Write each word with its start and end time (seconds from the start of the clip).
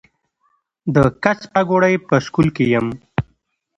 د 0.93 0.95
کڅ 1.23 1.39
پاګوړۍ 1.51 1.95
پۀ 2.07 2.17
سکول 2.25 2.47
کښې 2.55 2.65
يم 2.73 2.87